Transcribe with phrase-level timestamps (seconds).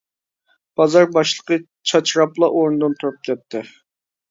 [0.79, 1.59] بازار باشلىقى
[1.93, 3.65] چاچراپلا ئورنىدىن تۇرۇپ كەتتى.